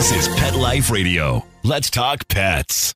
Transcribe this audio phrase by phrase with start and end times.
[0.00, 1.44] This is Pet Life Radio.
[1.62, 2.94] Let's talk pets.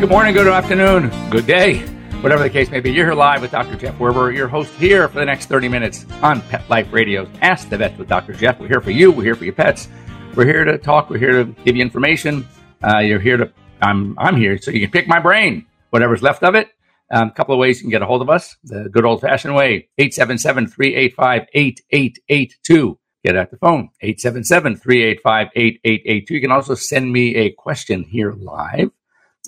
[0.00, 1.86] Good morning, good afternoon, good day,
[2.22, 2.92] whatever the case may be.
[2.92, 3.74] You're here live with Dr.
[3.76, 7.28] Jeff Werber, your host here for the next 30 minutes on Pet Life Radio.
[7.40, 8.32] Ask the Vet with Dr.
[8.32, 8.60] Jeff.
[8.60, 9.10] We're here for you.
[9.10, 9.88] We're here for your pets.
[10.36, 11.10] We're here to talk.
[11.10, 12.46] We're here to give you information.
[12.82, 13.52] Uh, you're here to.
[13.82, 14.16] I'm.
[14.18, 16.68] I'm here so you can pick my brain, whatever's left of it.
[17.10, 18.56] Um, a couple of ways you can get a hold of us.
[18.62, 22.98] The good old fashioned way: 877-385-8882.
[23.24, 26.30] Get at the phone 877-385-8882.
[26.30, 28.90] You can also send me a question here live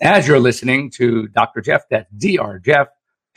[0.02, 1.60] as you're listening to Dr.
[1.60, 2.58] Jeff, that's Dr.
[2.58, 2.88] Jeff,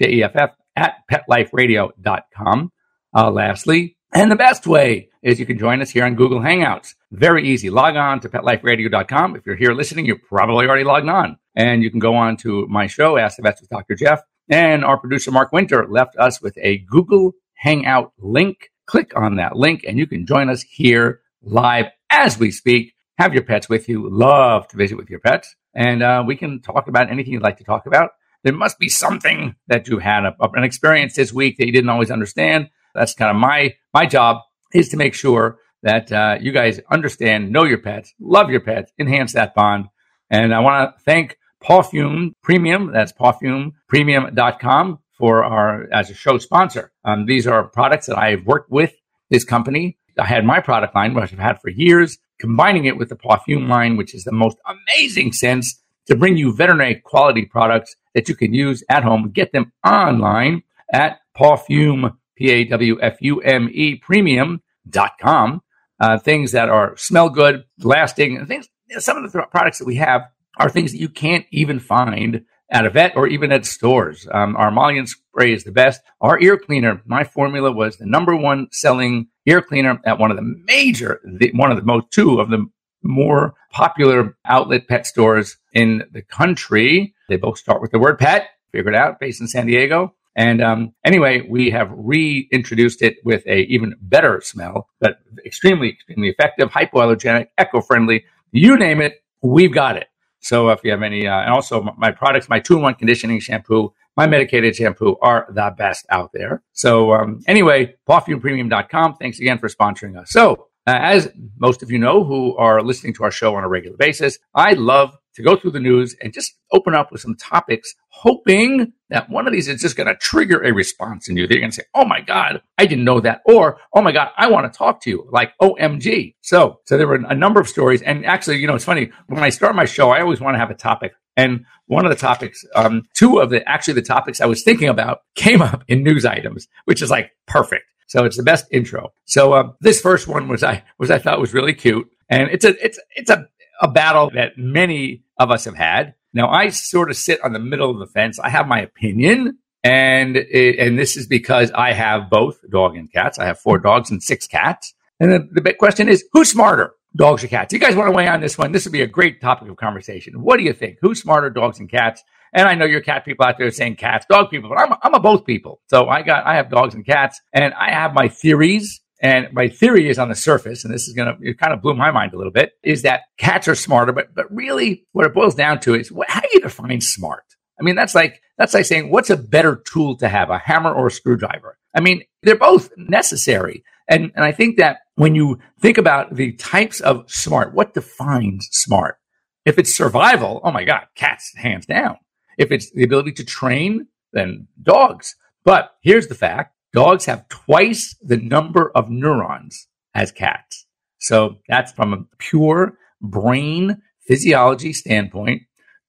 [0.02, 2.72] J E F F, at petliferadio.com.
[3.16, 6.96] Uh, lastly, and the best way is you can join us here on Google Hangouts.
[7.12, 7.70] Very easy.
[7.70, 9.36] Log on to petliferadio.com.
[9.36, 11.38] If you're here listening, you're probably already logged on.
[11.56, 13.96] And you can go on to my show, Ask the Vets with Dr.
[13.96, 14.22] Jeff.
[14.50, 18.72] And our producer, Mark Winter, left us with a Google Hangout link.
[18.86, 22.94] Click on that link and you can join us here live as we speak.
[23.18, 24.10] Have your pets with you.
[24.10, 27.58] Love to visit with your pets and uh, we can talk about anything you'd like
[27.58, 28.12] to talk about.
[28.44, 31.90] There must be something that you had a, an experience this week that you didn't
[31.90, 32.70] always understand.
[32.96, 34.42] That's kind of my my job
[34.74, 38.92] is to make sure that uh, you guys understand, know your pets, love your pets,
[38.98, 39.86] enhance that bond.
[40.32, 42.92] And I want to thank Pawfume Premium.
[42.92, 46.92] That's pawfumepremium.com for our as a show sponsor.
[47.06, 48.96] Um, these are products that I've worked with
[49.30, 50.00] this company.
[50.18, 53.68] I had my product line, which I've had for years combining it with the Pawfume
[53.68, 58.36] line, which is the most amazing sense to bring you veterinary quality products that you
[58.36, 59.30] can use at home.
[59.32, 65.62] Get them online at Pawfume, P-A-W-F-U-M-E premium.com.
[66.00, 68.70] Uh, things that are smell good, lasting, things.
[69.00, 70.22] Some of the th- products that we have
[70.58, 74.28] are things that you can't even find at a vet or even at stores.
[74.32, 76.02] Um, our emollient spray is the best.
[76.22, 80.38] Our ear cleaner, my formula was the number one selling ear cleaner at one of
[80.38, 82.66] the major, the, one of the most, two of the
[83.02, 87.16] more popular outlet pet stores in the country.
[87.30, 90.14] They both start with the word pet, figured out, based in San Diego.
[90.36, 96.30] And um, anyway, we have reintroduced it with a even better smell, but extremely, extremely
[96.30, 98.24] effective, hypoallergenic, eco-friendly.
[98.52, 100.08] You name it, we've got it.
[100.40, 104.28] So if you have any, uh, and also my products, my two-in-one conditioning shampoo, my
[104.28, 106.64] medicated shampoo are the best out there.
[106.74, 109.16] So um, anyway, pawfumepremium.com.
[109.16, 110.32] Thanks again for sponsoring us.
[110.32, 113.68] So uh, as most of you know who are listening to our show on a
[113.68, 117.36] regular basis, I love to go through the news and just open up with some
[117.36, 121.46] topics, hoping that one of these is just going to trigger a response in you.
[121.46, 124.30] They're going to say, "Oh my God, I didn't know that," or "Oh my God,
[124.36, 126.36] I want to talk to you." Like OMG.
[126.42, 129.44] So, so there were a number of stories, and actually, you know, it's funny when
[129.44, 131.14] I start my show, I always want to have a topic.
[131.38, 134.90] And one of the topics, um, two of the actually the topics I was thinking
[134.90, 137.86] about came up in news items, which is like perfect.
[138.08, 139.14] So it's the best intro.
[139.26, 142.66] So uh, this first one was I was I thought was really cute, and it's
[142.66, 143.48] a it's it's a
[143.82, 146.16] a battle that many of us have had.
[146.34, 148.40] Now I sort of sit on the middle of the fence.
[148.40, 153.12] I have my opinion, and it, and this is because I have both dog and
[153.12, 153.38] cats.
[153.38, 154.94] I have four dogs and six cats.
[155.20, 157.74] And the, the big question is, who's smarter, dogs or cats?
[157.74, 158.72] You guys want to weigh on this one?
[158.72, 160.42] This would be a great topic of conversation.
[160.42, 160.98] What do you think?
[161.02, 162.24] Who's smarter, dogs and cats?
[162.54, 165.00] And I know your cat people out there saying cats, dog people, but I'm a,
[165.04, 165.82] I'm a both people.
[165.88, 169.02] So I got I have dogs and cats, and I have my theories.
[169.20, 171.96] And my theory is on the surface, and this is gonna it kind of blew
[171.96, 175.34] my mind a little bit, is that cats are smarter, but but really what it
[175.34, 177.44] boils down to is what, how do you define smart?
[177.80, 180.94] I mean, that's like that's like saying what's a better tool to have, a hammer
[180.94, 181.78] or a screwdriver?
[181.96, 183.84] I mean, they're both necessary.
[184.08, 188.68] And and I think that when you think about the types of smart, what defines
[188.72, 189.18] smart?
[189.66, 192.18] If it's survival, oh my God, cats hands down.
[192.58, 195.36] If it's the ability to train, then dogs.
[195.66, 200.86] But here's the fact dogs have twice the number of neurons as cats.
[201.20, 205.64] So that's from a pure brain physiology standpoint.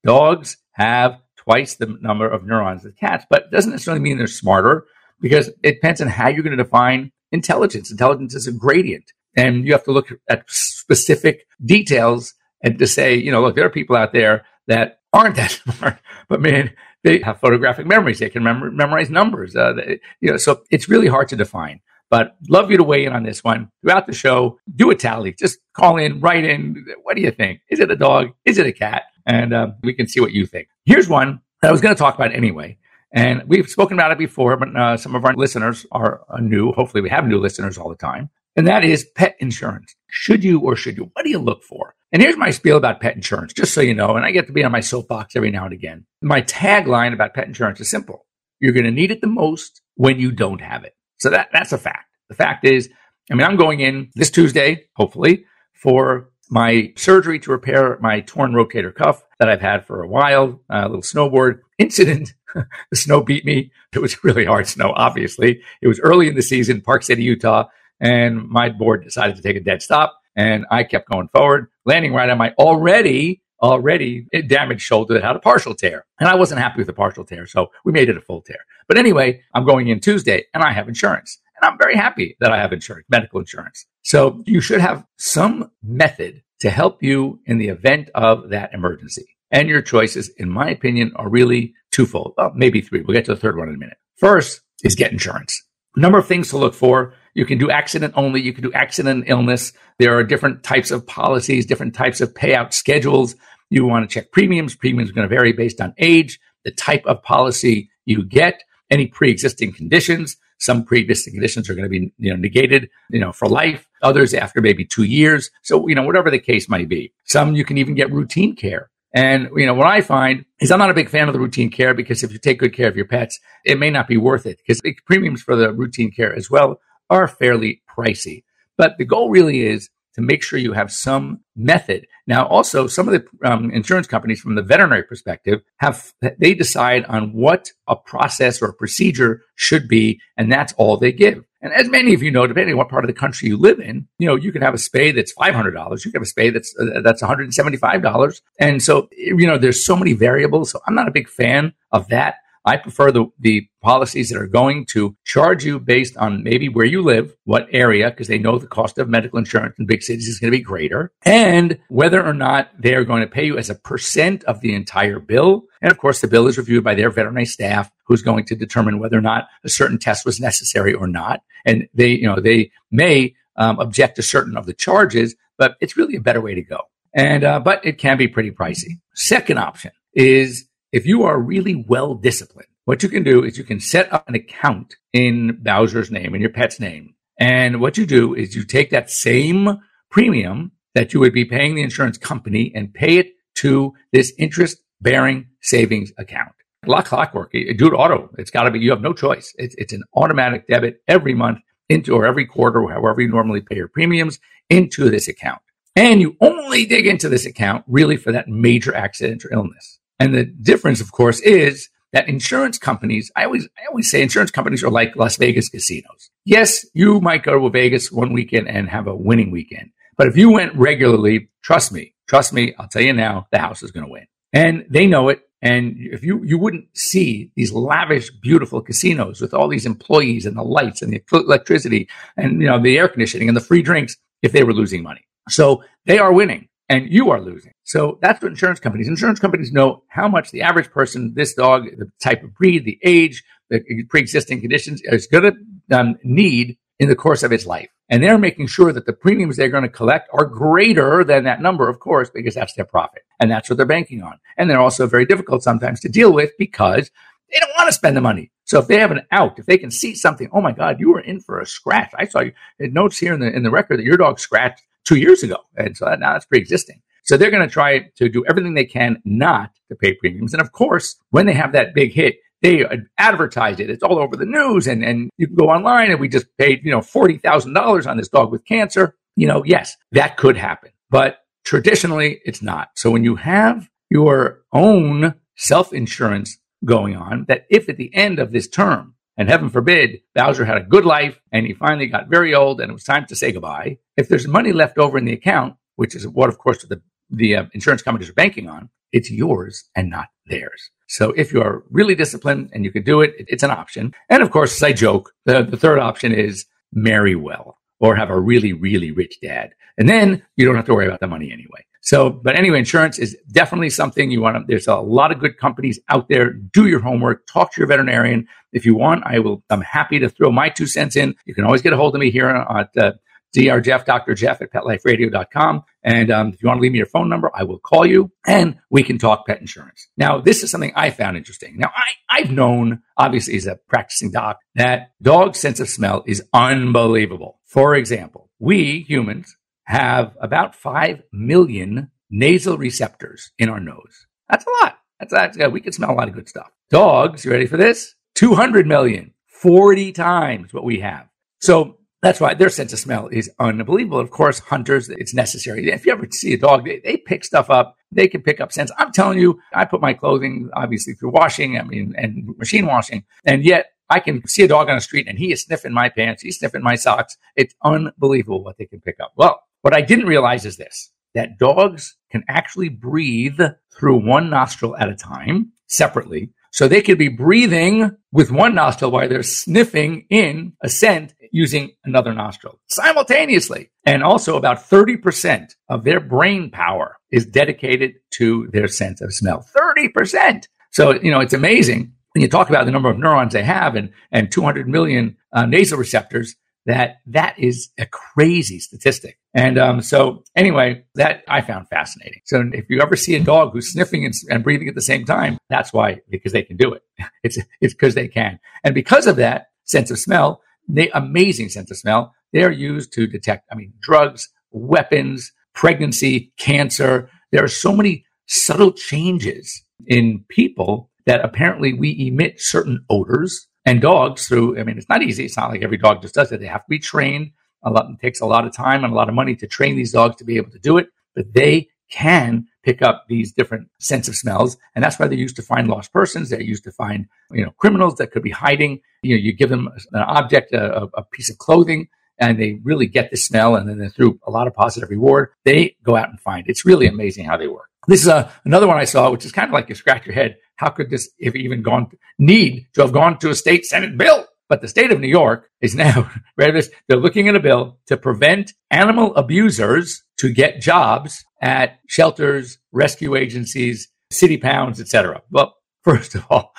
[0.05, 4.27] Dogs have twice the number of neurons as cats, but it doesn't necessarily mean they're
[4.27, 4.87] smarter
[5.21, 7.91] because it depends on how you're going to define intelligence.
[7.91, 13.15] Intelligence is a gradient, and you have to look at specific details and to say,
[13.15, 15.99] you know, look, there are people out there that aren't that smart,
[16.29, 16.73] but man,
[17.05, 18.19] they have photographic memories.
[18.19, 19.55] They can mem- memorize numbers.
[19.55, 21.81] Uh, they, you know, so it's really hard to define.
[22.11, 24.59] But love you to weigh in on this one throughout the show.
[24.75, 25.35] Do a tally.
[25.39, 26.87] Just call in, write in.
[27.03, 27.61] What do you think?
[27.71, 28.31] Is it a dog?
[28.47, 29.03] Is it a cat?
[29.27, 30.69] And uh, we can see what you think.
[30.87, 32.79] Here's one that I was going to talk about anyway.
[33.13, 36.73] And we've spoken about it before, but uh, some of our listeners are uh, new.
[36.73, 38.31] Hopefully, we have new listeners all the time.
[38.57, 39.95] and that is pet insurance.
[40.11, 41.11] Should you or should you?
[41.13, 41.95] What do you look for?
[42.13, 44.53] And here's my spiel about pet insurance, just so you know, and I get to
[44.53, 46.07] be on my soapbox every now and again.
[46.23, 48.27] My tagline about pet insurance is simple.
[48.61, 50.95] You're going to need it the most when you don't have it.
[51.19, 52.09] So that, that's a fact.
[52.29, 52.89] The fact is,
[53.31, 55.45] I mean, I'm going in this Tuesday, hopefully,
[55.75, 60.61] for my surgery to repair my torn rotator cuff that I've had for a while,
[60.71, 62.33] a little snowboard incident.
[62.55, 63.71] the snow beat me.
[63.93, 65.63] It was really hard snow, obviously.
[65.83, 67.69] It was early in the season, Park City, Utah,
[68.01, 70.19] and my board decided to take a dead stop.
[70.37, 75.37] And I kept going forward, landing right on my already, already damaged shoulder that had
[75.37, 76.05] a partial tear.
[76.21, 77.47] And I wasn't happy with the partial tear.
[77.47, 78.59] So we made it a full tear.
[78.87, 81.39] But anyway, I'm going in Tuesday and I have insurance.
[81.61, 83.87] And I'm very happy that I have insurance, medical insurance.
[84.03, 89.38] So you should have some method to help you in the event of that emergency.
[89.51, 92.35] And your choices, in my opinion, are really twofold.
[92.37, 93.01] Well, maybe three.
[93.01, 93.97] We'll get to the third one in a minute.
[94.17, 95.63] First is get insurance.
[95.97, 97.15] Number of things to look for.
[97.35, 98.41] You can do accident only.
[98.41, 99.73] You can do accident and illness.
[99.99, 103.35] There are different types of policies, different types of payout schedules.
[103.71, 104.75] You want to check premiums.
[104.75, 109.07] Premiums are going to vary based on age, the type of policy you get, any
[109.07, 110.37] pre-existing conditions.
[110.59, 113.87] Some pre-existing conditions are going to be you know, negated, you know, for life.
[114.03, 115.51] Others after maybe two years.
[115.63, 117.13] So, you know, whatever the case might be.
[117.25, 118.91] Some you can even get routine care.
[119.15, 121.71] And, you know, what I find is I'm not a big fan of the routine
[121.71, 124.45] care because if you take good care of your pets, it may not be worth
[124.45, 128.45] it because the premiums for the routine care as well are fairly pricey.
[128.77, 132.07] But the goal really is to make sure you have some method.
[132.27, 137.05] Now, also, some of the um, insurance companies, from the veterinary perspective, have they decide
[137.05, 141.45] on what a process or a procedure should be, and that's all they give.
[141.61, 143.81] And as many of you know, depending on what part of the country you live
[143.81, 146.05] in, you know, you can have a spay that's $500.
[146.05, 148.41] You can have a spay that's, uh, that's $175.
[148.61, 150.71] And so, you know, there's so many variables.
[150.71, 152.37] So I'm not a big fan of that.
[152.65, 156.85] I prefer the, the policies that are going to charge you based on maybe where
[156.85, 160.29] you live, what area, because they know the cost of medical insurance in big cities
[160.29, 163.57] is going to be greater, and whether or not they are going to pay you
[163.57, 165.65] as a percent of the entire bill.
[165.81, 168.99] And of course, the bill is reviewed by their veterinary staff who's going to determine
[168.99, 171.43] whether or not a certain test was necessary or not.
[171.65, 175.97] And they, you know, they may um, object to certain of the charges, but it's
[175.97, 176.81] really a better way to go.
[177.15, 179.01] And, uh, but it can be pretty pricey.
[179.15, 183.65] Second option is if you are really well disciplined, what you can do is you
[183.65, 187.15] can set up an account in Bowser's name, in your pet's name.
[187.39, 189.79] And what you do is you take that same
[190.11, 194.79] premium that you would be paying the insurance company and pay it to this interest
[195.01, 196.53] bearing savings account.
[196.87, 198.31] Like clockwork, do it auto.
[198.39, 199.53] It's got to be, you have no choice.
[199.59, 201.59] It's, it's an automatic debit every month
[201.89, 204.39] into or every quarter, however you normally pay your premiums
[204.71, 205.61] into this account.
[205.97, 209.99] And you only dig into this account really for that major accident or illness.
[210.21, 214.51] And the difference, of course, is that insurance companies, I always, I always say insurance
[214.51, 216.31] companies are like Las Vegas casinos.
[216.45, 219.91] Yes, you might go to Vegas one weekend and have a winning weekend.
[220.17, 223.83] But if you went regularly, trust me, trust me, I'll tell you now, the house
[223.83, 224.27] is going to win.
[224.53, 225.48] And they know it.
[225.61, 230.57] And if you, you wouldn't see these lavish, beautiful casinos with all these employees and
[230.57, 234.17] the lights and the electricity and, you know, the air conditioning and the free drinks
[234.43, 235.27] if they were losing money.
[235.49, 237.73] So they are winning and you are losing.
[237.85, 241.87] So that's what insurance companies, insurance companies know how much the average person, this dog,
[241.97, 245.53] the type of breed, the age, the pre-existing conditions is going
[245.91, 247.89] to um, need in the course of its life.
[248.09, 251.61] And they're making sure that the premiums they're going to collect are greater than that
[251.61, 253.23] number, of course, because that's their profit.
[253.39, 254.39] And that's what they're banking on.
[254.57, 257.11] And they're also very difficult sometimes to deal with because
[257.53, 258.51] they don't want to spend the money.
[258.65, 261.11] So if they have an out, if they can see something, oh my God, you
[261.11, 262.13] were in for a scratch.
[262.19, 262.53] I saw you.
[262.79, 265.57] It notes here in the in the record that your dog scratched two years ago.
[265.77, 267.01] And so that, now that's pre-existing.
[267.23, 270.55] So they're going to try to do everything they can not to pay premiums.
[270.55, 272.85] And of course, when they have that big hit, they
[273.19, 273.91] advertise it.
[273.91, 276.85] It's all over the news and, and you can go online and we just paid,
[276.85, 279.17] you know, $40,000 on this dog with cancer.
[279.37, 282.91] You know, yes, that could happen, but traditionally it's not.
[282.97, 288.39] So when you have your own self insurance going on, that if at the end
[288.39, 292.29] of this term and heaven forbid, Bowser had a good life and he finally got
[292.29, 293.99] very old and it was time to say goodbye.
[294.17, 297.01] If there's money left over in the account, which is what, of course, the,
[297.31, 300.91] the uh, insurance companies are banking on, it's yours and not theirs.
[301.07, 304.15] So if you are really disciplined and you can do it, it's an option.
[304.29, 308.31] And of course, as I joke, the, the third option is marry well or have
[308.31, 309.75] a really, really rich dad.
[309.97, 311.85] And then you don't have to worry about the money anyway.
[312.01, 315.59] So, but anyway, insurance is definitely something you want to, there's a lot of good
[315.59, 316.53] companies out there.
[316.53, 318.47] Do your homework, talk to your veterinarian.
[318.73, 321.35] If you want, I will, I'm happy to throw my two cents in.
[321.45, 323.13] You can always get a hold of me here at uh,
[323.55, 323.81] Dr.
[323.81, 324.35] Jeff, Dr.
[324.35, 325.85] Jeff at petliferadio.com.
[326.03, 328.31] And um, if you want to leave me your phone number, I will call you
[328.47, 330.09] and we can talk pet insurance.
[330.17, 331.77] Now, this is something I found interesting.
[331.77, 336.43] Now, I, I've known, obviously, as a practicing doc, that dog's sense of smell is
[336.53, 337.61] unbelievable.
[337.65, 344.27] For example, we humans have about 5 million nasal receptors in our nose.
[344.49, 344.99] That's a lot.
[345.19, 346.71] That's, that's yeah, we can smell a lot of good stuff.
[346.91, 348.15] Dogs, you ready for this?
[348.35, 351.29] 200 million, 40 times what we have.
[351.61, 354.19] So that's why their sense of smell is unbelievable.
[354.19, 355.91] Of course, hunters, it's necessary.
[355.91, 357.97] If you ever see a dog, they, they pick stuff up.
[358.11, 358.91] They can pick up scents.
[358.99, 363.25] I'm telling you, I put my clothing obviously through washing, I mean, and machine washing.
[363.45, 366.09] And yet I can see a dog on the street and he is sniffing my
[366.09, 366.43] pants.
[366.43, 367.37] He's sniffing my socks.
[367.55, 369.33] It's unbelievable what they can pick up.
[369.37, 373.61] Well, what I didn't realize is this, that dogs can actually breathe
[373.97, 376.51] through one nostril at a time separately.
[376.73, 381.93] So they could be breathing with one nostril while they're sniffing in a scent using
[382.05, 383.91] another nostril simultaneously.
[384.05, 389.67] And also about 30% of their brain power is dedicated to their sense of smell.
[389.77, 390.69] 30%.
[390.91, 393.95] So, you know, it's amazing when you talk about the number of neurons they have
[393.95, 396.55] and, and 200 million uh, nasal receptors
[396.87, 399.39] that that is a crazy statistic.
[399.59, 402.43] And um, so, anyway, that I found fascinating.
[402.45, 405.25] So, if you ever see a dog who's sniffing and, and breathing at the same
[405.25, 407.03] time, that's why because they can do it.
[407.43, 411.91] It's it's because they can, and because of that sense of smell, they amazing sense
[411.91, 412.33] of smell.
[412.53, 417.29] They're used to detect, I mean, drugs, weapons, pregnancy, cancer.
[417.51, 424.01] There are so many subtle changes in people that apparently we emit certain odors and
[424.01, 425.45] dogs through, I mean, it's not easy.
[425.45, 426.61] It's not like every dog just does it.
[426.61, 427.51] They have to be trained.
[427.83, 429.97] A lot, it takes a lot of time and a lot of money to train
[429.97, 433.89] these dogs to be able to do it, but they can pick up these different
[433.99, 434.77] sense of smells.
[434.95, 436.51] And that's why they're used to find lost persons.
[436.51, 439.01] They're used to find, you know, criminals that could be hiding.
[439.23, 442.09] You know, you give them an object, a, a piece of clothing,
[442.39, 443.77] and they really get the smell.
[443.77, 446.65] And then through a lot of positive reward, they go out and find.
[446.67, 447.91] It's really amazing how they work.
[448.07, 450.35] This is a, another one I saw, which is kind of like you scratch your
[450.35, 450.57] head.
[450.77, 454.47] How could this have even gone, need to have gone to a state Senate bill?
[454.69, 458.73] But the state of New York is now, they're looking at a bill to prevent
[458.91, 465.43] animal abusers to get jobs at shelters, rescue agencies, city pounds, etc.
[465.51, 466.75] Well, first of all,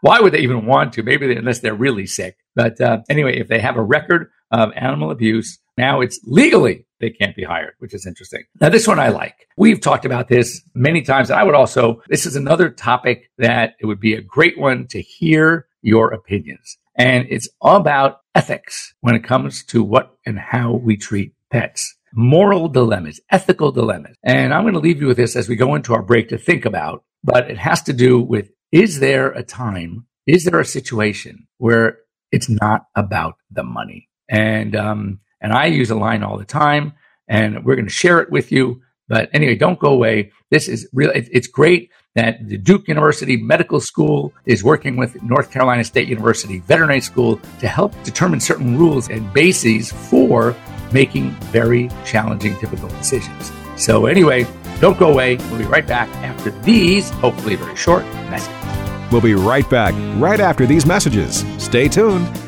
[0.00, 1.02] why would they even want to?
[1.02, 2.36] Maybe they, unless they're really sick.
[2.54, 7.10] But uh, anyway, if they have a record of animal abuse, now it's legally they
[7.10, 8.44] can't be hired, which is interesting.
[8.60, 9.46] Now, this one I like.
[9.56, 11.30] We've talked about this many times.
[11.30, 15.02] I would also, this is another topic that it would be a great one to
[15.02, 16.78] hear your opinions.
[16.98, 21.94] And it's all about ethics when it comes to what and how we treat pets.
[22.14, 24.16] Moral dilemmas, ethical dilemmas.
[24.24, 26.38] And I'm going to leave you with this as we go into our break to
[26.38, 30.64] think about, but it has to do with is there a time, is there a
[30.64, 31.98] situation where
[32.32, 34.08] it's not about the money?
[34.28, 36.94] And, um, and I use a line all the time
[37.28, 38.80] and we're going to share it with you.
[39.08, 40.32] But anyway, don't go away.
[40.50, 41.12] This is real.
[41.14, 46.58] It's great that the Duke University Medical School is working with North Carolina State University
[46.60, 50.56] Veterinary School to help determine certain rules and bases for
[50.92, 53.52] making very challenging, difficult decisions.
[53.76, 54.46] So, anyway,
[54.80, 55.36] don't go away.
[55.36, 59.12] We'll be right back after these, hopefully very short messages.
[59.12, 61.44] We'll be right back right after these messages.
[61.62, 62.45] Stay tuned.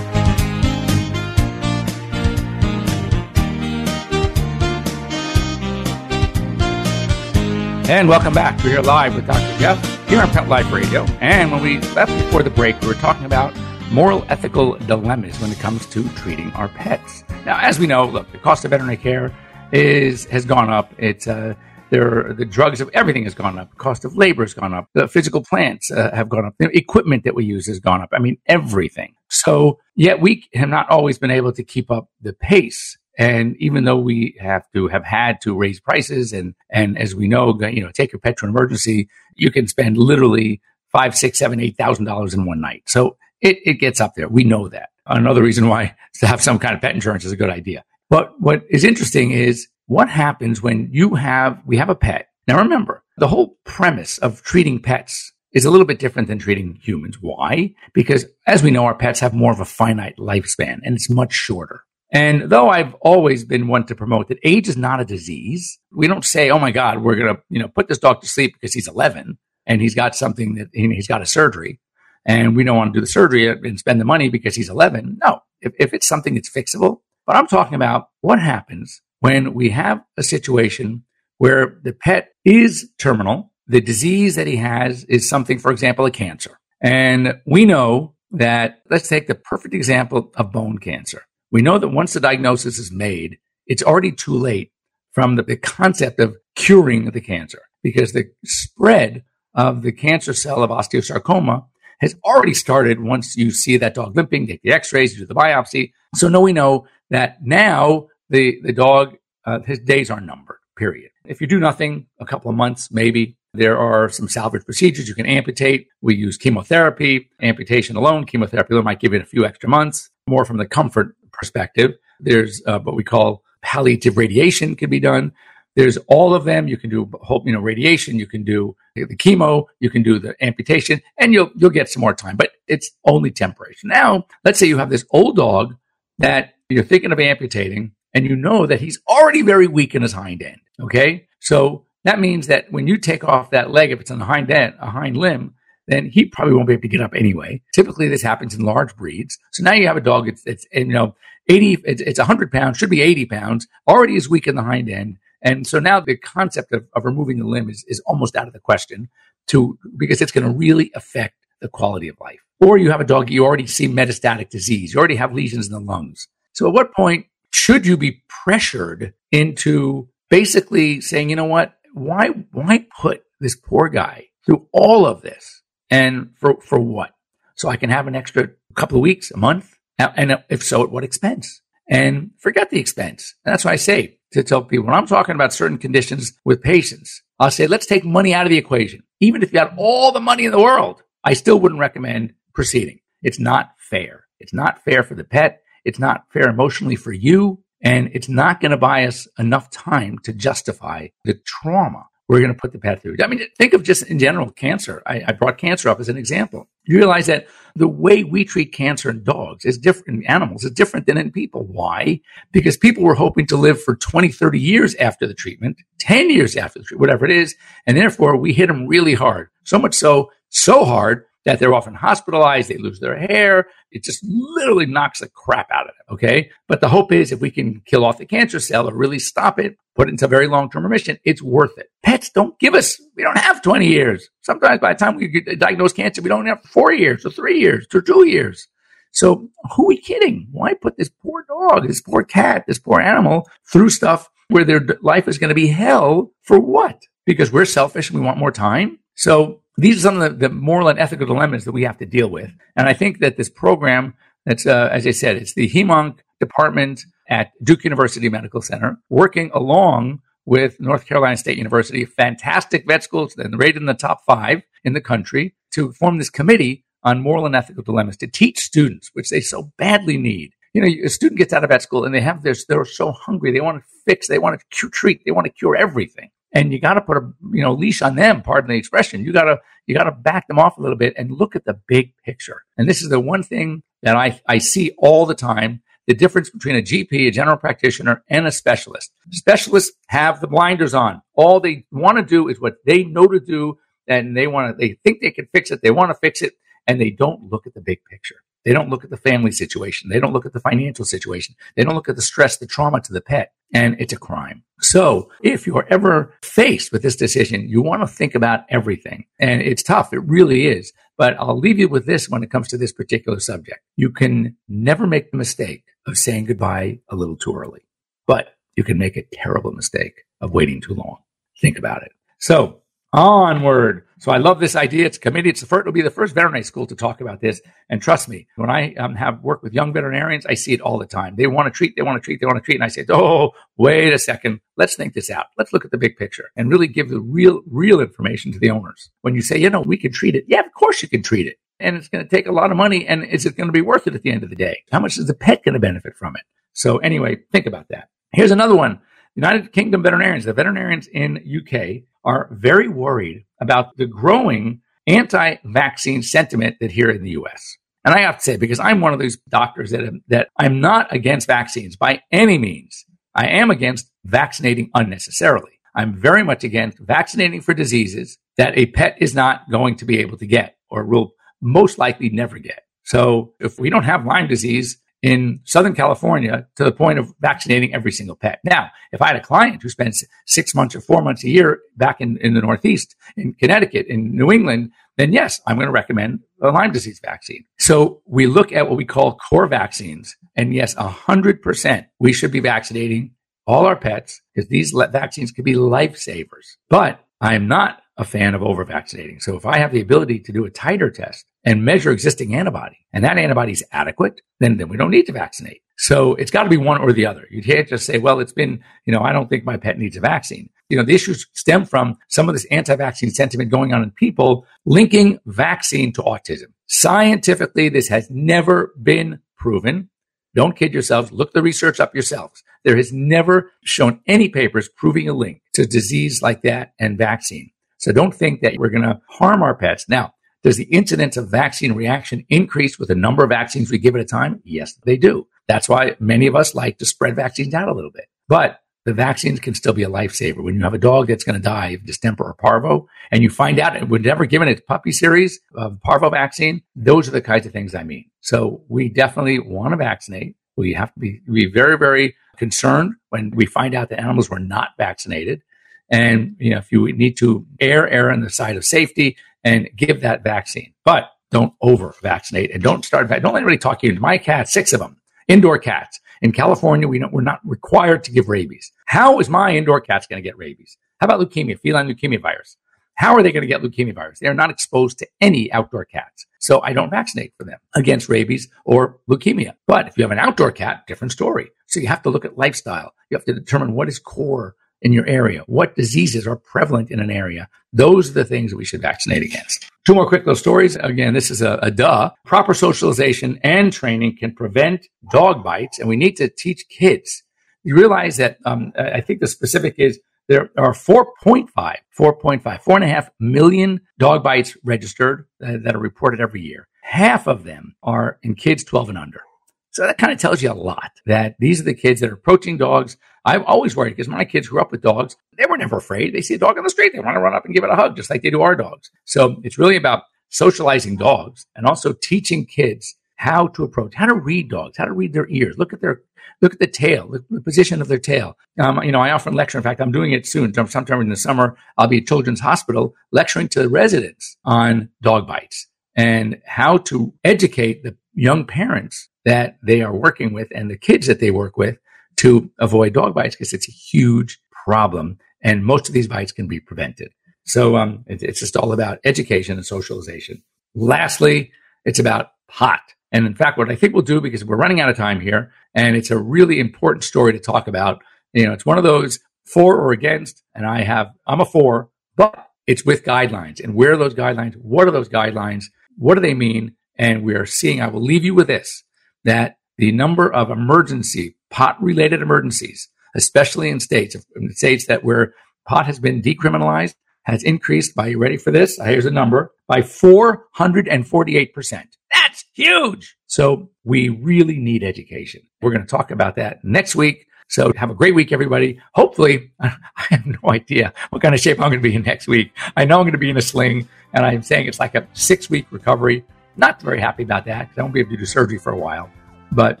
[7.98, 8.56] And welcome back.
[8.62, 9.58] We're here live with Dr.
[9.58, 11.02] Jeff here on Pet Life Radio.
[11.20, 13.52] And when we left before the break, we were talking about
[13.90, 17.24] moral ethical dilemmas when it comes to treating our pets.
[17.44, 19.36] Now, as we know, look, the cost of veterinary care
[19.72, 20.94] is has gone up.
[20.96, 21.54] It's uh,
[21.90, 23.70] there, the drugs of everything has gone up.
[23.70, 24.86] The cost of labor has gone up.
[24.94, 26.54] The physical plants uh, have gone up.
[26.60, 28.10] The equipment that we use has gone up.
[28.12, 29.16] I mean, everything.
[29.28, 32.96] So, yet we have not always been able to keep up the pace.
[33.18, 37.26] And even though we have to have had to raise prices, and and as we
[37.28, 41.38] know, you know, take your pet to an emergency, you can spend literally five, six,
[41.38, 42.84] seven, eight thousand dollars in one night.
[42.86, 44.28] So it, it gets up there.
[44.28, 44.90] We know that.
[45.06, 47.84] Another reason why to have some kind of pet insurance is a good idea.
[48.10, 52.28] But what is interesting is what happens when you have, we have a pet.
[52.46, 56.78] Now remember, the whole premise of treating pets is a little bit different than treating
[56.80, 57.18] humans.
[57.20, 57.74] Why?
[57.92, 61.32] Because as we know, our pets have more of a finite lifespan and it's much
[61.32, 61.84] shorter.
[62.10, 66.06] And though I've always been one to promote that age is not a disease, we
[66.06, 68.72] don't say, "Oh my God, we're to, you know, put this dog to sleep because
[68.72, 71.80] he's 11 and he's got something that he's got a surgery."
[72.28, 75.18] and we don't want to do the surgery and spend the money because he's 11.
[75.24, 77.00] No, if, if it's something that's fixable.
[77.26, 81.04] But I'm talking about what happens when we have a situation
[81.38, 83.52] where the pet is terminal.
[83.66, 86.58] The disease that he has is something, for example, a cancer.
[86.80, 91.22] And we know that, let's take the perfect example of bone cancer.
[91.50, 94.72] We know that once the diagnosis is made, it's already too late
[95.12, 99.24] from the, the concept of curing the cancer because the spread
[99.54, 101.64] of the cancer cell of osteosarcoma
[102.00, 105.92] has already started once you see that dog limping, take the x-rays, do the biopsy.
[106.14, 111.10] So now we know that now the, the dog, uh, his days are numbered, period.
[111.24, 115.14] If you do nothing, a couple of months, maybe there are some salvage procedures you
[115.14, 115.88] can amputate.
[116.00, 118.24] We use chemotherapy, amputation alone.
[118.26, 120.10] Chemotherapy alone might give it a few extra months.
[120.28, 125.32] More from the comfort perspective, there's uh, what we call palliative radiation can be done.
[125.76, 126.66] There's all of them.
[126.66, 128.18] You can do whole, you know, radiation.
[128.18, 129.66] You can do the chemo.
[129.78, 132.36] You can do the amputation, and you'll you'll get some more time.
[132.36, 133.76] But it's only temporary.
[133.84, 135.76] Now, let's say you have this old dog
[136.18, 140.12] that you're thinking of amputating, and you know that he's already very weak in his
[140.12, 140.60] hind end.
[140.80, 144.24] Okay, so that means that when you take off that leg, if it's on the
[144.24, 145.54] hind end, a hind limb,
[145.88, 147.60] then he probably won't be able to get up anyway.
[147.74, 149.38] Typically, this happens in large breeds.
[149.52, 150.28] So now you have a dog.
[150.28, 151.16] It's, it's you know,
[151.48, 154.88] 80, it's, it's 100 pounds, should be 80 pounds, already is weak in the hind
[154.90, 155.16] end.
[155.42, 158.52] And so now the concept of, of removing the limb is, is almost out of
[158.52, 159.08] the question
[159.48, 162.40] to, because it's going to really affect the quality of life.
[162.60, 164.92] Or you have a dog, you already see metastatic disease.
[164.92, 166.28] You already have lesions in the lungs.
[166.52, 171.74] So at what point should you be pressured into basically saying, you know what?
[171.94, 175.57] Why, why put this poor guy through all of this?
[175.90, 177.14] And for, for what?
[177.54, 179.76] So I can have an extra couple of weeks, a month?
[179.98, 181.60] And if so, at what expense?
[181.88, 183.34] And forget the expense.
[183.44, 186.62] And that's why I say to tell people when I'm talking about certain conditions with
[186.62, 189.02] patients, I'll say, let's take money out of the equation.
[189.20, 193.00] Even if you had all the money in the world, I still wouldn't recommend proceeding.
[193.22, 194.26] It's not fair.
[194.38, 195.62] It's not fair for the pet.
[195.84, 197.64] It's not fair emotionally for you.
[197.80, 202.52] And it's not going to buy us enough time to justify the trauma we're going
[202.52, 203.16] to put the path through.
[203.22, 205.02] I mean, think of just in general cancer.
[205.06, 206.68] I, I, brought cancer up as an example.
[206.84, 210.72] You realize that the way we treat cancer in dogs is different in animals is
[210.72, 211.64] different than in people.
[211.64, 212.20] Why?
[212.52, 216.54] Because people were hoping to live for 20, 30 years after the treatment, 10 years
[216.54, 217.56] after the treatment, whatever it is.
[217.86, 219.48] And therefore we hit them really hard.
[219.64, 223.68] So much so, so hard that they're often hospitalized, they lose their hair.
[223.90, 226.14] It just literally knocks the crap out of them.
[226.14, 226.50] Okay.
[226.66, 229.58] But the hope is if we can kill off the cancer cell or really stop
[229.58, 231.90] it, put into very long term remission, it's worth it.
[232.04, 234.30] Pets don't give us, we don't have 20 years.
[234.42, 237.86] Sometimes by the time we diagnose cancer, we don't have four years or three years
[237.92, 238.68] or two years.
[239.10, 240.46] So who are we kidding?
[240.52, 244.86] Why put this poor dog, this poor cat, this poor animal through stuff where their
[245.02, 247.02] life is going to be hell for what?
[247.26, 249.00] Because we're selfish and we want more time.
[249.16, 252.06] So these are some of the, the, moral and ethical dilemmas that we have to
[252.06, 252.50] deal with.
[252.76, 254.14] And I think that this program,
[254.46, 259.50] that's, uh, as I said, it's the HEMONC department at Duke University Medical Center, working
[259.54, 264.62] along with North Carolina State University, fantastic vet schools, and rated in the top five
[264.82, 269.10] in the country, to form this committee on moral and ethical dilemmas to teach students,
[269.12, 270.52] which they so badly need.
[270.72, 273.12] You know, a student gets out of vet school and they have this, they're so
[273.12, 273.52] hungry.
[273.52, 276.80] They want to fix, they want to treat, they want to cure everything and you
[276.80, 279.58] got to put a you know leash on them pardon the expression you got to
[279.86, 282.62] you got to back them off a little bit and look at the big picture
[282.76, 286.50] and this is the one thing that i i see all the time the difference
[286.50, 291.60] between a gp a general practitioner and a specialist specialists have the blinders on all
[291.60, 294.98] they want to do is what they know to do and they want to they
[295.04, 296.54] think they can fix it they want to fix it
[296.88, 300.10] and they don't look at the big picture they don't look at the family situation.
[300.10, 301.54] They don't look at the financial situation.
[301.74, 303.52] They don't look at the stress, the trauma to the pet.
[303.72, 304.62] And it's a crime.
[304.80, 309.24] So if you're ever faced with this decision, you want to think about everything.
[309.38, 310.12] And it's tough.
[310.12, 310.92] It really is.
[311.16, 313.80] But I'll leave you with this when it comes to this particular subject.
[313.96, 317.82] You can never make the mistake of saying goodbye a little too early,
[318.26, 321.18] but you can make a terrible mistake of waiting too long.
[321.60, 322.12] Think about it.
[322.38, 324.04] So onward.
[324.20, 325.06] So I love this idea.
[325.06, 325.48] It's a committee.
[325.48, 327.60] It's the first, it'll be the first veterinary school to talk about this.
[327.88, 330.98] And trust me, when I um, have worked with young veterinarians, I see it all
[330.98, 331.36] the time.
[331.36, 332.74] They want to treat, they want to treat, they want to treat.
[332.74, 334.60] And I say, oh, wait a second.
[334.76, 335.46] Let's think this out.
[335.56, 338.70] Let's look at the big picture and really give the real, real information to the
[338.70, 339.10] owners.
[339.22, 340.44] When you say, you know, we can treat it.
[340.48, 341.56] Yeah, of course you can treat it.
[341.78, 343.06] And it's going to take a lot of money.
[343.06, 344.82] And is it going to be worth it at the end of the day?
[344.90, 346.42] How much is the pet going to benefit from it?
[346.72, 348.08] So anyway, think about that.
[348.32, 349.00] Here's another one.
[349.36, 356.76] United Kingdom veterinarians, the veterinarians in UK are very worried about the growing anti-vaccine sentiment
[356.80, 357.78] that here in the US.
[358.04, 360.80] And I have to say, because I'm one of those doctors that, am, that I'm
[360.80, 363.06] not against vaccines by any means.
[363.34, 365.72] I am against vaccinating unnecessarily.
[365.94, 370.18] I'm very much against vaccinating for diseases that a pet is not going to be
[370.18, 372.82] able to get or will most likely never get.
[373.04, 377.92] So if we don't have Lyme disease, in Southern California to the point of vaccinating
[377.94, 378.60] every single pet.
[378.64, 381.80] Now, if I had a client who spends six months or four months a year
[381.96, 385.92] back in, in the Northeast, in Connecticut, in New England, then yes, I'm going to
[385.92, 387.64] recommend a Lyme disease vaccine.
[387.78, 390.36] So we look at what we call core vaccines.
[390.56, 393.32] And yes, 100% we should be vaccinating
[393.66, 396.76] all our pets because these vaccines could be lifesavers.
[396.88, 399.40] But I am not a fan of over vaccinating.
[399.40, 402.98] So if I have the ability to do a titer test and measure existing antibody
[403.12, 405.82] and that antibody is adequate, then, then we don't need to vaccinate.
[405.96, 407.46] So it's got to be one or the other.
[407.50, 410.16] You can't just say, well, it's been, you know, I don't think my pet needs
[410.16, 410.68] a vaccine.
[410.90, 414.66] You know, the issues stem from some of this anti-vaccine sentiment going on in people
[414.84, 416.72] linking vaccine to autism.
[416.88, 420.10] Scientifically, this has never been proven.
[420.54, 421.30] Don't kid yourselves.
[421.30, 422.64] Look the research up yourselves.
[422.84, 427.70] There has never shown any papers proving a link to disease like that and vaccine.
[427.98, 430.08] So don't think that we're going to harm our pets.
[430.08, 434.14] Now, does the incidence of vaccine reaction increase with the number of vaccines we give
[434.16, 434.60] at a time?
[434.64, 435.46] Yes, they do.
[435.68, 438.26] That's why many of us like to spread vaccines out a little bit.
[438.48, 440.62] But the vaccines can still be a lifesaver.
[440.62, 443.50] When you have a dog that's going to die of distemper or parvo, and you
[443.50, 447.40] find out it was never given its puppy series of parvo vaccine, those are the
[447.40, 448.26] kinds of things I mean.
[448.40, 450.56] So we definitely want to vaccinate.
[450.76, 454.58] We have to be, be very, very concerned when we find out that animals were
[454.58, 455.62] not vaccinated.
[456.10, 459.88] And you know, if you need to err, err on the side of safety and
[459.96, 463.28] give that vaccine, but don't over vaccinate and don't start.
[463.28, 464.68] Don't let anybody talk you into my cat.
[464.68, 465.16] Six of them,
[465.48, 467.08] indoor cats in California.
[467.08, 468.92] We we're not required to give rabies.
[469.06, 470.96] How is my indoor cats going to get rabies?
[471.20, 472.76] How about leukemia, feline leukemia virus?
[473.14, 474.38] How are they going to get leukemia virus?
[474.38, 476.46] They are not exposed to any outdoor cats.
[476.60, 479.72] So I don't vaccinate for them against rabies or leukemia.
[479.88, 481.70] But if you have an outdoor cat, different story.
[481.86, 483.14] So you have to look at lifestyle.
[483.28, 485.62] You have to determine what is core in your area?
[485.66, 487.68] What diseases are prevalent in an area?
[487.92, 489.88] Those are the things that we should vaccinate against.
[490.04, 490.96] Two more quick little stories.
[490.96, 492.30] Again, this is a, a duh.
[492.44, 497.42] Proper socialization and training can prevent dog bites, and we need to teach kids.
[497.84, 503.04] You realize that um, I think the specific is there are 4.5, 4.5, four and
[503.04, 506.88] a half million dog bites registered uh, that are reported every year.
[507.02, 509.42] Half of them are in kids 12 and under.
[509.90, 512.34] So that kind of tells you a lot that these are the kids that are
[512.34, 513.16] approaching dogs.
[513.44, 515.36] I'm always worried because my kids grew up with dogs.
[515.56, 516.34] They were never afraid.
[516.34, 517.12] They see a dog on the street.
[517.12, 518.76] They want to run up and give it a hug, just like they do our
[518.76, 519.10] dogs.
[519.24, 524.34] So it's really about socializing dogs and also teaching kids how to approach, how to
[524.34, 526.20] read dogs, how to read their ears, look at their,
[526.60, 528.56] look at the tail, the position of their tail.
[528.80, 529.78] Um, you know, I often lecture.
[529.78, 530.74] In fact, I'm doing it soon.
[530.74, 535.46] Sometime in the summer, I'll be at Children's Hospital lecturing to the residents on dog
[535.46, 540.98] bites and how to educate the young parents that they are working with and the
[540.98, 541.96] kids that they work with
[542.36, 545.38] to avoid dog bites because it's a huge problem.
[545.62, 547.30] And most of these bites can be prevented.
[547.64, 550.62] So um, it, it's just all about education and socialization.
[550.94, 551.72] Lastly,
[552.04, 553.00] it's about pot.
[553.32, 555.72] And in fact, what I think we'll do, because we're running out of time here,
[555.94, 558.22] and it's a really important story to talk about.
[558.52, 562.10] You know, it's one of those for or against, and I have, I'm a for,
[562.36, 563.82] but it's with guidelines.
[563.82, 564.74] And where are those guidelines?
[564.74, 565.84] What are those guidelines?
[566.18, 566.96] What do they mean?
[567.16, 569.04] And we are seeing, I will leave you with this
[569.44, 575.54] that the number of emergency pot related emergencies, especially in states, in states that where
[575.86, 577.14] pot has been decriminalized,
[577.48, 579.00] has increased by, you ready for this?
[579.00, 582.02] Uh, here's a number by 448%.
[582.32, 583.36] That's huge.
[583.46, 585.62] So we really need education.
[585.80, 587.46] We're going to talk about that next week.
[587.68, 589.00] So have a great week, everybody.
[589.14, 589.96] Hopefully, I
[590.30, 592.70] have no idea what kind of shape I'm going to be in next week.
[592.96, 595.26] I know I'm going to be in a sling and I'm saying it's like a
[595.32, 596.44] six week recovery.
[596.78, 598.96] Not very happy about that because I won't be able to do surgery for a
[598.96, 599.28] while.
[599.72, 600.00] But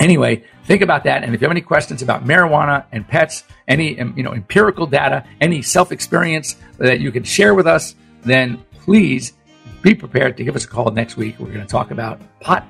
[0.00, 1.22] anyway, think about that.
[1.22, 5.24] And if you have any questions about marijuana and pets, any you know empirical data,
[5.40, 9.34] any self experience that you can share with us, then please
[9.82, 11.38] be prepared to give us a call next week.
[11.38, 12.66] We're going to talk about pot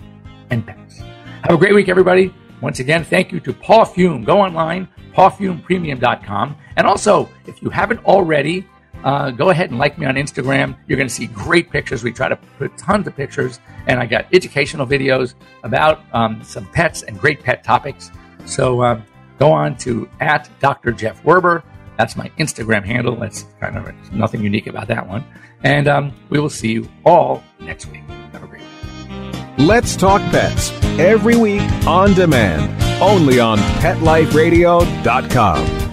[0.51, 0.99] and pets.
[0.99, 2.35] Have a great week, everybody.
[2.61, 4.27] Once again, thank you to Pawfume.
[4.27, 6.57] Go online, pawfumepremium.com.
[6.77, 8.67] And also, if you haven't already,
[9.05, 10.77] uh, go ahead and like me on Instagram.
[10.87, 12.03] You're going to see great pictures.
[12.03, 16.67] We try to put tons of pictures, and I got educational videos about um, some
[16.67, 18.11] pets and great pet topics.
[18.47, 19.01] So uh,
[19.39, 20.93] go on to at Dr.
[20.93, 21.63] Jeff Werber.
[21.97, 23.17] That's my Instagram handle.
[23.17, 25.25] That's kind of nothing unique about that one.
[25.65, 28.03] And um, we will see you all next week.
[28.33, 28.69] Have a great week.
[29.59, 35.88] Let's Talk Pets every week on demand, only on PetLifeRadio.com.